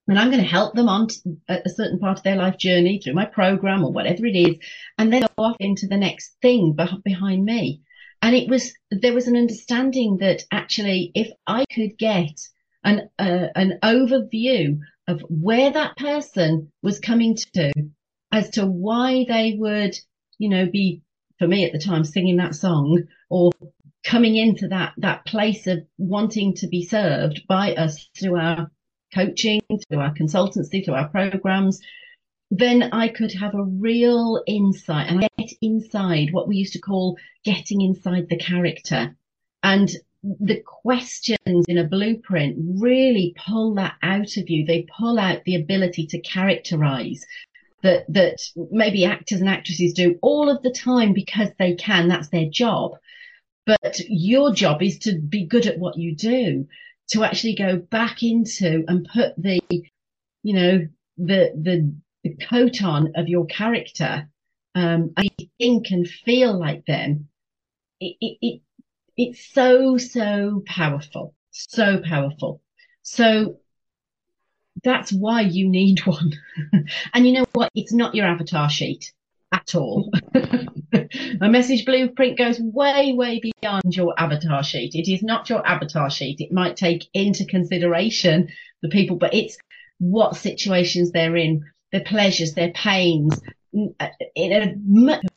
And 0.07 0.17
I'm 0.17 0.29
going 0.29 0.43
to 0.43 0.49
help 0.49 0.73
them 0.73 0.87
on 0.87 1.07
a 1.49 1.69
certain 1.69 1.99
part 1.99 2.19
of 2.19 2.23
their 2.23 2.37
life 2.37 2.57
journey 2.57 3.01
through 3.01 3.15
my 3.15 3.25
program 3.25 3.83
or 3.83 3.91
whatever 3.91 4.25
it 4.25 4.37
is, 4.37 4.55
and 4.97 5.11
then 5.11 5.21
go 5.21 5.43
off 5.43 5.57
into 5.59 5.85
the 5.87 5.97
next 5.97 6.37
thing 6.41 6.77
behind 7.03 7.43
me. 7.43 7.81
And 8.21 8.33
it 8.33 8.47
was, 8.49 8.73
there 8.89 9.13
was 9.13 9.27
an 9.27 9.35
understanding 9.35 10.17
that 10.21 10.43
actually, 10.51 11.11
if 11.13 11.29
I 11.45 11.65
could 11.73 11.97
get 11.97 12.39
an, 12.85 13.09
uh, 13.19 13.47
an 13.55 13.79
overview 13.83 14.79
of 15.07 15.21
where 15.29 15.71
that 15.71 15.97
person 15.97 16.71
was 16.81 16.99
coming 16.99 17.35
to 17.53 17.71
as 18.31 18.49
to 18.51 18.65
why 18.65 19.25
they 19.27 19.55
would, 19.57 19.97
you 20.37 20.49
know, 20.49 20.65
be, 20.65 21.01
for 21.39 21.47
me 21.47 21.65
at 21.65 21.71
the 21.71 21.79
time, 21.79 22.03
singing 22.03 22.37
that 22.37 22.55
song 22.55 23.03
or 23.29 23.51
coming 24.03 24.35
into 24.35 24.67
that, 24.69 24.93
that 24.97 25.25
place 25.25 25.67
of 25.67 25.85
wanting 25.97 26.55
to 26.55 26.67
be 26.67 26.83
served 26.83 27.41
by 27.47 27.73
us 27.75 28.09
through 28.17 28.37
our 28.37 28.71
coaching, 29.13 29.61
through 29.89 29.99
our 29.99 30.13
consultancy, 30.13 30.83
through 30.83 30.93
our 30.93 31.09
programs, 31.09 31.81
then 32.49 32.83
I 32.93 33.09
could 33.09 33.33
have 33.33 33.55
a 33.55 33.63
real 33.63 34.41
insight 34.47 35.09
and 35.09 35.27
get 35.37 35.51
inside 35.61 36.29
what 36.31 36.47
we 36.47 36.55
used 36.55 36.73
to 36.73 36.79
call 36.79 37.17
getting 37.43 37.81
inside 37.81 38.29
the 38.29 38.37
character. 38.37 39.15
And 39.63 39.89
the 40.23 40.61
questions 40.65 41.65
in 41.67 41.77
a 41.77 41.83
blueprint 41.83 42.55
really 42.57 43.35
pull 43.45 43.75
that 43.75 43.95
out 44.01 44.37
of 44.37 44.49
you. 44.49 44.65
They 44.65 44.87
pull 44.97 45.19
out 45.19 45.43
the 45.43 45.55
ability 45.55 46.07
to 46.07 46.21
characterize 46.21 47.25
that 47.83 48.05
that 48.09 48.37
maybe 48.71 49.05
actors 49.05 49.39
and 49.39 49.49
actresses 49.49 49.93
do 49.93 50.17
all 50.21 50.49
of 50.49 50.61
the 50.63 50.71
time 50.71 51.13
because 51.13 51.49
they 51.57 51.75
can. 51.75 52.07
That's 52.07 52.29
their 52.29 52.49
job. 52.49 52.93
But 53.65 53.99
your 54.07 54.53
job 54.53 54.81
is 54.81 54.99
to 54.99 55.19
be 55.19 55.45
good 55.45 55.65
at 55.67 55.77
what 55.79 55.97
you 55.97 56.15
do 56.15 56.67
to 57.09 57.23
actually 57.23 57.55
go 57.55 57.77
back 57.77 58.23
into 58.23 58.83
and 58.87 59.07
put 59.13 59.33
the 59.37 59.59
you 60.43 60.53
know 60.53 60.87
the 61.17 61.51
the, 61.55 61.93
the 62.23 62.35
coat 62.45 62.83
on 62.83 63.13
of 63.15 63.27
your 63.27 63.45
character 63.45 64.29
um 64.75 65.13
and 65.17 65.29
think 65.57 65.91
and 65.91 66.07
feel 66.07 66.57
like 66.57 66.85
them. 66.85 67.27
It, 67.99 68.15
it, 68.21 68.37
it 68.41 68.61
it's 69.17 69.53
so 69.53 69.97
so 69.97 70.63
powerful. 70.65 71.35
So 71.51 72.01
powerful. 72.01 72.61
So 73.01 73.59
that's 74.83 75.11
why 75.11 75.41
you 75.41 75.69
need 75.69 76.05
one. 76.05 76.33
and 77.13 77.27
you 77.27 77.33
know 77.33 77.45
what? 77.53 77.71
It's 77.75 77.93
not 77.93 78.15
your 78.15 78.25
avatar 78.25 78.69
sheet 78.69 79.11
at 79.51 79.75
all. 79.75 80.11
A 81.41 81.49
message 81.49 81.85
blueprint 81.85 82.37
goes 82.37 82.59
way, 82.59 83.13
way 83.13 83.39
beyond 83.39 83.95
your 83.95 84.13
avatar 84.17 84.63
sheet. 84.63 84.95
It 84.95 85.11
is 85.11 85.23
not 85.23 85.49
your 85.49 85.65
avatar 85.65 86.09
sheet. 86.09 86.39
It 86.39 86.51
might 86.51 86.75
take 86.75 87.07
into 87.13 87.45
consideration 87.45 88.49
the 88.81 88.89
people, 88.89 89.17
but 89.17 89.33
it's 89.33 89.57
what 89.99 90.35
situations 90.35 91.11
they're 91.11 91.35
in, 91.35 91.63
their 91.91 92.03
pleasures, 92.03 92.53
their 92.53 92.71
pains, 92.71 93.39
uh, 93.99 94.07
in 94.35 94.51
a 94.53 94.75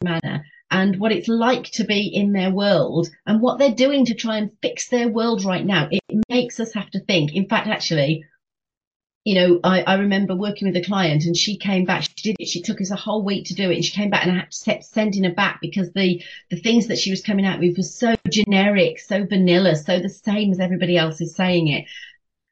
manner, 0.03 0.45
and 0.71 1.01
what 1.01 1.13
it's 1.13 1.29
like 1.29 1.65
to 1.73 1.85
be 1.85 2.07
in 2.07 2.33
their 2.33 2.51
world 2.51 3.09
and 3.27 3.41
what 3.41 3.59
they're 3.59 3.75
doing 3.75 4.05
to 4.07 4.15
try 4.15 4.39
and 4.39 4.51
fix 4.63 4.89
their 4.89 5.09
world 5.09 5.45
right 5.45 5.67
now. 5.67 5.89
It 5.91 6.03
makes 6.29 6.61
us 6.61 6.73
have 6.75 6.91
to 6.91 7.01
think. 7.01 7.35
In 7.35 7.49
fact, 7.49 7.67
actually, 7.67 8.25
you 9.25 9.35
know, 9.35 9.61
I, 9.63 9.83
I 9.83 9.95
remember 9.97 10.35
working 10.35 10.67
with 10.67 10.77
a 10.77 10.85
client 10.85 11.25
and 11.25 11.37
she 11.37 11.59
came 11.59 11.85
back, 11.85 12.05
she 12.05 12.15
did 12.23 12.37
it, 12.39 12.49
she 12.49 12.63
took 12.63 12.81
us 12.81 12.91
a 12.91 12.97
whole 12.97 13.23
week 13.23 13.47
to 13.47 13.55
do 13.55 13.71
it 13.71 13.75
and 13.75 13.85
she 13.85 13.93
came 13.93 14.09
back 14.09 14.23
and 14.25 14.33
I 14.33 14.41
had 14.41 14.51
to 14.51 14.57
set, 14.57 14.85
sending 14.85 15.25
her 15.25 15.35
back 15.35 15.59
because 15.61 15.93
the, 15.93 16.23
the 16.51 16.61
things 16.61 16.87
that 16.87 16.99
she 16.99 17.11
was 17.11 17.23
coming 17.23 17.45
out 17.45 17.61
with 17.61 17.77
were 17.77 17.83
so 17.83 18.15
generic, 18.31 18.99
so 18.99 19.27
vanilla, 19.27 19.77
so 19.77 19.99
the 19.99 20.09
same 20.09 20.53
as 20.53 20.61
everybody 20.61 20.97
else 20.97 21.21
is 21.21 21.37
saying 21.37 21.69
it. 21.69 21.85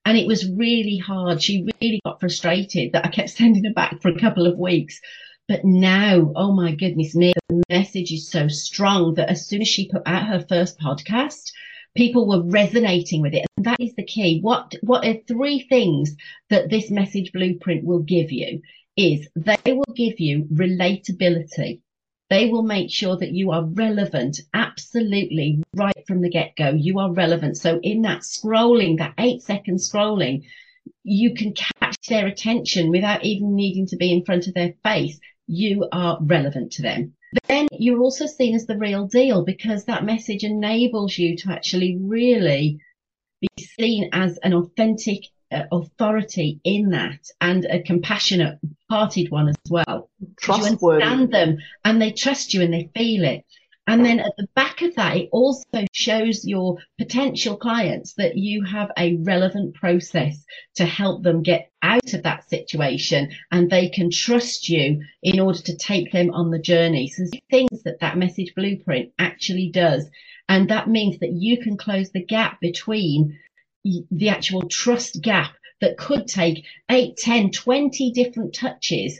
And 0.04 0.18
it 0.18 0.26
was 0.26 0.50
really 0.50 0.98
hard. 0.98 1.42
She 1.42 1.66
really 1.80 2.00
got 2.04 2.20
frustrated 2.20 2.92
that 2.92 3.06
I 3.06 3.08
kept 3.08 3.30
sending 3.38 3.64
her 3.64 3.72
back 3.72 4.02
for 4.02 4.10
a 4.10 4.20
couple 4.20 4.46
of 4.46 4.58
weeks. 4.58 5.00
But 5.48 5.64
now, 5.64 6.32
oh 6.36 6.52
my 6.52 6.74
goodness 6.74 7.14
me, 7.14 7.32
the 7.48 7.62
message 7.70 8.12
is 8.12 8.30
so 8.30 8.48
strong 8.48 9.14
that 9.14 9.30
as 9.30 9.46
soon 9.46 9.62
as 9.62 9.68
she 9.68 9.88
put 9.88 10.02
out 10.04 10.26
her 10.26 10.44
first 10.46 10.78
podcast, 10.78 11.50
people 11.96 12.26
were 12.28 12.42
resonating 12.42 13.22
with 13.22 13.34
it. 13.34 13.46
And 13.56 13.66
that 13.66 13.80
is 13.80 13.94
the 13.94 14.04
key. 14.04 14.40
What, 14.40 14.74
what 14.82 15.06
are 15.06 15.20
three 15.26 15.66
things 15.68 16.14
that 16.50 16.70
this 16.70 16.90
message 16.90 17.32
blueprint 17.32 17.84
will 17.84 18.00
give 18.00 18.30
you 18.32 18.62
is 18.96 19.28
they 19.36 19.72
will 19.72 19.94
give 19.94 20.18
you 20.18 20.44
relatability. 20.52 21.80
They 22.30 22.50
will 22.50 22.62
make 22.62 22.90
sure 22.90 23.16
that 23.16 23.32
you 23.32 23.52
are 23.52 23.64
relevant 23.64 24.40
absolutely 24.52 25.62
right 25.74 26.06
from 26.06 26.20
the 26.20 26.28
get 26.28 26.56
go. 26.56 26.70
You 26.70 26.98
are 26.98 27.12
relevant. 27.12 27.56
So 27.56 27.80
in 27.82 28.02
that 28.02 28.20
scrolling, 28.20 28.98
that 28.98 29.14
eight 29.18 29.42
second 29.42 29.78
scrolling, 29.78 30.44
you 31.04 31.34
can 31.34 31.54
catch 31.54 31.96
their 32.08 32.26
attention 32.26 32.90
without 32.90 33.24
even 33.24 33.54
needing 33.54 33.86
to 33.86 33.96
be 33.96 34.12
in 34.12 34.24
front 34.24 34.46
of 34.46 34.54
their 34.54 34.74
face. 34.82 35.18
You 35.46 35.88
are 35.90 36.18
relevant 36.20 36.72
to 36.72 36.82
them. 36.82 37.14
Then 37.46 37.68
you're 37.72 38.00
also 38.00 38.26
seen 38.26 38.54
as 38.54 38.66
the 38.66 38.76
real 38.76 39.06
deal 39.06 39.44
because 39.44 39.84
that 39.84 40.04
message 40.04 40.44
enables 40.44 41.18
you 41.18 41.36
to 41.38 41.50
actually 41.50 41.98
really 42.00 42.80
be 43.40 43.64
seen 43.78 44.08
as 44.12 44.38
an 44.38 44.54
authentic 44.54 45.24
uh, 45.50 45.62
authority 45.72 46.60
in 46.64 46.90
that 46.90 47.20
and 47.40 47.64
a 47.66 47.82
compassionate 47.82 48.58
hearted 48.90 49.30
one 49.30 49.48
as 49.48 49.56
well. 49.70 50.10
Trustworthy. 50.40 51.04
You 51.04 51.10
understand 51.10 51.32
them 51.32 51.58
and 51.84 52.02
they 52.02 52.12
trust 52.12 52.54
you 52.54 52.62
and 52.62 52.72
they 52.72 52.90
feel 52.94 53.24
it. 53.24 53.44
And 53.88 54.04
then 54.04 54.20
at 54.20 54.36
the 54.36 54.46
back 54.54 54.82
of 54.82 54.94
that, 54.96 55.16
it 55.16 55.30
also 55.32 55.64
shows 55.92 56.44
your 56.44 56.76
potential 56.98 57.56
clients 57.56 58.12
that 58.18 58.36
you 58.36 58.62
have 58.62 58.90
a 58.98 59.16
relevant 59.16 59.76
process 59.76 60.44
to 60.74 60.84
help 60.84 61.22
them 61.22 61.42
get 61.42 61.70
out 61.80 62.12
of 62.12 62.22
that 62.24 62.50
situation 62.50 63.30
and 63.50 63.70
they 63.70 63.88
can 63.88 64.10
trust 64.10 64.68
you 64.68 65.02
in 65.22 65.40
order 65.40 65.60
to 65.60 65.74
take 65.74 66.12
them 66.12 66.30
on 66.34 66.50
the 66.50 66.58
journey. 66.58 67.08
So 67.08 67.24
things 67.50 67.82
that 67.84 68.00
that 68.00 68.18
message 68.18 68.54
blueprint 68.54 69.12
actually 69.18 69.70
does. 69.70 70.06
And 70.50 70.68
that 70.68 70.88
means 70.88 71.18
that 71.20 71.32
you 71.32 71.56
can 71.56 71.78
close 71.78 72.10
the 72.10 72.24
gap 72.24 72.60
between 72.60 73.38
the 73.84 74.28
actual 74.28 74.68
trust 74.68 75.22
gap 75.22 75.52
that 75.80 75.96
could 75.96 76.26
take 76.26 76.62
8, 76.90 77.16
10, 77.16 77.52
20 77.52 78.10
different 78.10 78.54
touches 78.54 79.18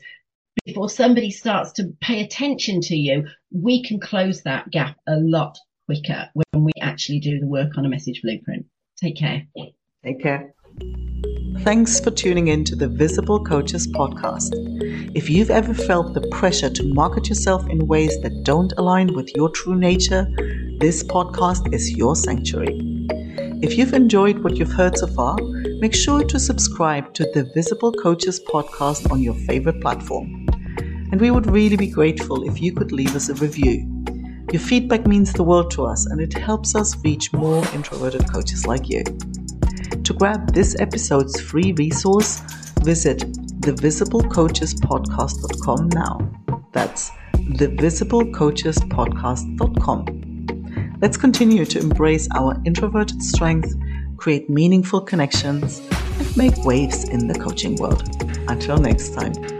before 0.67 0.91
somebody 0.91 1.31
starts 1.31 1.73
to 1.73 1.95
pay 2.03 2.21
attention 2.21 2.83
to 2.83 2.97
you, 2.97 3.27
we 3.53 3.83
can 3.83 4.01
close 4.01 4.43
that 4.43 4.71
gap 4.71 4.97
a 5.07 5.17
lot 5.17 5.59
quicker 5.87 6.29
when 6.35 6.65
we 6.65 6.73
actually 6.81 7.21
do 7.21 7.39
the 7.39 7.47
work 7.47 7.79
on 7.79 7.87
a 7.87 7.89
message 7.89 8.21
blueprint. 8.23 8.67
Take 9.01 9.17
care. 9.17 9.43
Take 10.05 10.23
care. 10.23 10.53
Thanks 11.61 11.99
for 11.99 12.11
tuning 12.11 12.49
in 12.49 12.65
to 12.65 12.77
the 12.77 12.89
Visible 12.89 13.45
Coaches 13.45 13.89
podcast. 13.89 14.51
If 15.15 15.29
you've 15.29 15.51
ever 15.51 15.75
felt 15.75 16.15
the 16.15 16.27
pressure 16.29 16.71
to 16.71 16.95
market 16.95 17.29
yourself 17.29 17.69
in 17.69 17.87
ways 17.87 18.21
that 18.23 18.45
don't 18.45 18.73
align 18.77 19.15
with 19.15 19.35
your 19.35 19.51
true 19.51 19.75
nature, 19.75 20.27
this 20.79 21.03
podcast 21.03 21.75
is 21.75 21.97
your 21.97 22.15
sanctuary. 22.15 22.79
If 23.61 23.77
you've 23.77 23.93
enjoyed 23.93 24.45
what 24.45 24.57
you've 24.57 24.73
heard 24.73 24.97
so 24.97 25.09
far, 25.09 25.37
make 25.81 25.95
sure 25.95 26.23
to 26.23 26.39
subscribe 26.39 27.13
to 27.15 27.25
the 27.35 27.51
Visible 27.55 27.93
Coaches 27.93 28.41
podcast 28.41 29.11
on 29.11 29.21
your 29.21 29.35
favorite 29.35 29.81
platform. 29.81 30.48
And 31.11 31.21
we 31.21 31.31
would 31.31 31.47
really 31.47 31.77
be 31.77 31.89
grateful 31.89 32.49
if 32.49 32.61
you 32.61 32.73
could 32.73 32.93
leave 32.93 33.17
us 33.17 33.29
a 33.29 33.35
review. 33.35 33.87
Your 34.53 34.61
feedback 34.61 35.07
means 35.07 35.33
the 35.33 35.45
world 35.45 35.71
to 35.73 35.85
us 35.85 36.07
and 36.07 36.21
it 36.21 36.33
helps 36.33 36.75
us 36.75 36.97
reach 37.05 37.33
more 37.33 37.65
introverted 37.75 38.29
coaches 38.31 38.67
like 38.67 38.89
you. 38.89 39.05
To 40.05 40.15
grab 40.15 40.55
this 40.55 40.75
episode's 40.81 41.39
free 41.41 41.73
resource, 41.73 42.41
visit 42.81 43.19
thevisiblecoachespodcast.com 43.61 45.89
now. 45.91 46.19
That's 46.73 47.11
thevisiblecoachespodcast.com. 47.35 50.29
Let's 51.01 51.17
continue 51.17 51.65
to 51.67 51.79
embrace 51.79 52.27
our 52.35 52.61
introverted 52.65 53.23
strength, 53.23 53.73
create 54.17 54.51
meaningful 54.51 55.03
connections, 55.03 55.81
and 55.91 56.37
make 56.37 56.65
waves 56.65 57.05
in 57.05 57.29
the 57.29 57.39
coaching 57.39 57.77
world. 57.77 58.03
Until 58.49 58.79
next 58.79 59.15
time. 59.15 59.58